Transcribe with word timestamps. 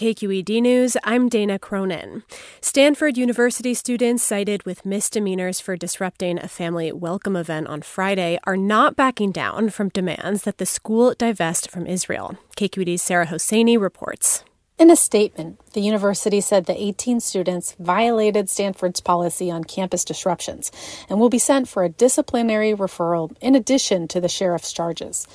KQED 0.00 0.62
News, 0.62 0.96
I'm 1.04 1.28
Dana 1.28 1.58
Cronin. 1.58 2.22
Stanford 2.62 3.18
University 3.18 3.74
students 3.74 4.22
cited 4.22 4.64
with 4.64 4.86
misdemeanors 4.86 5.60
for 5.60 5.76
disrupting 5.76 6.38
a 6.38 6.48
family 6.48 6.90
welcome 6.90 7.36
event 7.36 7.66
on 7.66 7.82
Friday 7.82 8.38
are 8.44 8.56
not 8.56 8.96
backing 8.96 9.30
down 9.30 9.68
from 9.68 9.90
demands 9.90 10.44
that 10.44 10.56
the 10.56 10.64
school 10.64 11.12
divest 11.18 11.70
from 11.70 11.86
Israel. 11.86 12.38
KQED's 12.56 13.02
Sara 13.02 13.26
Hossaini 13.26 13.78
reports. 13.78 14.42
In 14.80 14.90
a 14.90 14.96
statement, 14.96 15.60
the 15.74 15.82
university 15.82 16.40
said 16.40 16.64
the 16.64 16.82
18 16.82 17.20
students 17.20 17.76
violated 17.78 18.48
Stanford's 18.48 19.02
policy 19.02 19.50
on 19.50 19.64
campus 19.64 20.06
disruptions 20.06 20.72
and 21.10 21.20
will 21.20 21.28
be 21.28 21.38
sent 21.38 21.68
for 21.68 21.84
a 21.84 21.90
disciplinary 21.90 22.72
referral 22.72 23.36
in 23.42 23.54
addition 23.54 24.08
to 24.08 24.22
the 24.22 24.28
sheriff's 24.30 24.72
charges. 24.72 25.28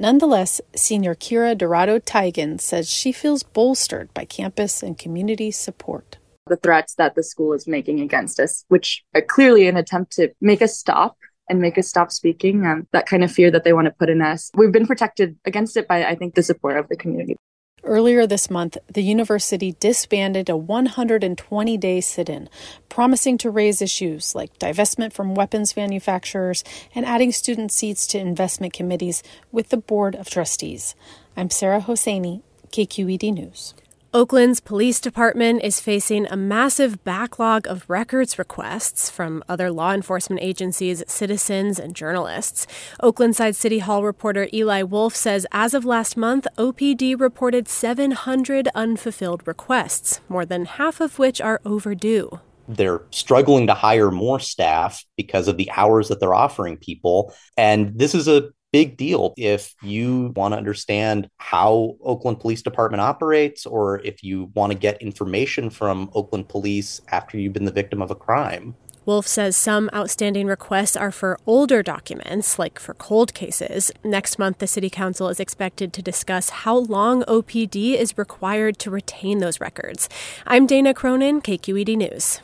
Nonetheless, 0.00 0.60
senior 0.76 1.16
Kira 1.16 1.58
Dorado 1.58 1.98
Teigen 1.98 2.60
says 2.60 2.88
she 2.88 3.10
feels 3.10 3.42
bolstered 3.42 4.14
by 4.14 4.24
campus 4.24 4.80
and 4.80 4.96
community 4.96 5.50
support. 5.50 6.18
The 6.46 6.54
threats 6.54 6.94
that 6.94 7.16
the 7.16 7.24
school 7.24 7.52
is 7.52 7.66
making 7.66 7.98
against 7.98 8.38
us, 8.38 8.64
which 8.68 9.02
are 9.16 9.22
clearly 9.22 9.66
an 9.66 9.76
attempt 9.76 10.12
to 10.12 10.28
make 10.40 10.62
us 10.62 10.78
stop 10.78 11.16
and 11.48 11.60
make 11.60 11.76
us 11.78 11.88
stop 11.88 12.12
speaking, 12.12 12.64
um, 12.64 12.86
that 12.92 13.06
kind 13.06 13.24
of 13.24 13.32
fear 13.32 13.50
that 13.50 13.64
they 13.64 13.72
want 13.72 13.86
to 13.86 13.94
put 13.98 14.08
in 14.08 14.22
us. 14.22 14.52
We've 14.54 14.70
been 14.70 14.86
protected 14.86 15.36
against 15.44 15.76
it 15.76 15.88
by, 15.88 16.04
I 16.04 16.14
think, 16.14 16.36
the 16.36 16.44
support 16.44 16.76
of 16.76 16.88
the 16.88 16.96
community. 16.96 17.36
Earlier 17.84 18.26
this 18.26 18.50
month, 18.50 18.76
the 18.92 19.02
university 19.02 19.76
disbanded 19.78 20.48
a 20.48 20.56
120 20.56 21.76
day 21.76 22.00
sit 22.00 22.28
in, 22.28 22.48
promising 22.88 23.38
to 23.38 23.50
raise 23.50 23.80
issues 23.80 24.34
like 24.34 24.58
divestment 24.58 25.12
from 25.12 25.34
weapons 25.34 25.76
manufacturers 25.76 26.64
and 26.94 27.06
adding 27.06 27.30
student 27.30 27.70
seats 27.70 28.06
to 28.08 28.18
investment 28.18 28.72
committees 28.72 29.22
with 29.52 29.68
the 29.68 29.76
Board 29.76 30.16
of 30.16 30.28
Trustees. 30.28 30.96
I'm 31.36 31.50
Sara 31.50 31.80
Hossaini, 31.80 32.42
KQED 32.72 33.32
News. 33.32 33.74
Oakland's 34.14 34.60
police 34.60 35.00
department 35.00 35.62
is 35.62 35.80
facing 35.80 36.26
a 36.26 36.36
massive 36.36 37.04
backlog 37.04 37.66
of 37.66 37.84
records 37.90 38.38
requests 38.38 39.10
from 39.10 39.44
other 39.50 39.70
law 39.70 39.92
enforcement 39.92 40.40
agencies, 40.42 41.04
citizens, 41.06 41.78
and 41.78 41.94
journalists. 41.94 42.66
Oaklandside 43.02 43.54
City 43.54 43.80
Hall 43.80 44.02
reporter 44.02 44.48
Eli 44.50 44.82
Wolf 44.82 45.14
says 45.14 45.46
as 45.52 45.74
of 45.74 45.84
last 45.84 46.16
month, 46.16 46.46
OPD 46.56 47.20
reported 47.20 47.68
700 47.68 48.68
unfulfilled 48.74 49.46
requests, 49.46 50.22
more 50.26 50.46
than 50.46 50.64
half 50.64 51.02
of 51.02 51.18
which 51.18 51.42
are 51.42 51.60
overdue. 51.66 52.40
They're 52.66 53.02
struggling 53.10 53.66
to 53.66 53.74
hire 53.74 54.10
more 54.10 54.40
staff 54.40 55.04
because 55.18 55.48
of 55.48 55.58
the 55.58 55.70
hours 55.76 56.08
that 56.08 56.18
they're 56.18 56.32
offering 56.32 56.78
people. 56.78 57.34
And 57.58 57.98
this 57.98 58.14
is 58.14 58.26
a 58.26 58.48
big 58.72 58.96
deal 58.96 59.34
if 59.36 59.74
you 59.82 60.32
want 60.36 60.52
to 60.52 60.58
understand 60.58 61.28
how 61.38 61.96
Oakland 62.02 62.40
Police 62.40 62.62
Department 62.62 63.00
operates 63.00 63.66
or 63.66 64.00
if 64.00 64.22
you 64.22 64.50
want 64.54 64.72
to 64.72 64.78
get 64.78 65.00
information 65.00 65.70
from 65.70 66.10
Oakland 66.14 66.48
Police 66.48 67.00
after 67.08 67.38
you've 67.38 67.52
been 67.52 67.64
the 67.64 67.72
victim 67.72 68.02
of 68.02 68.10
a 68.10 68.14
crime. 68.14 68.74
Wolf 69.08 69.26
says 69.26 69.56
some 69.56 69.88
outstanding 69.94 70.46
requests 70.46 70.94
are 70.94 71.10
for 71.10 71.38
older 71.46 71.82
documents, 71.82 72.58
like 72.58 72.78
for 72.78 72.92
cold 72.92 73.32
cases. 73.32 73.90
Next 74.04 74.38
month, 74.38 74.58
the 74.58 74.66
City 74.66 74.90
Council 74.90 75.30
is 75.30 75.40
expected 75.40 75.94
to 75.94 76.02
discuss 76.02 76.50
how 76.50 76.76
long 76.76 77.22
OPD 77.22 77.94
is 77.94 78.18
required 78.18 78.78
to 78.80 78.90
retain 78.90 79.38
those 79.38 79.62
records. 79.62 80.10
I'm 80.46 80.66
Dana 80.66 80.92
Cronin, 80.92 81.40
KQED 81.40 81.96
News. 81.96 82.40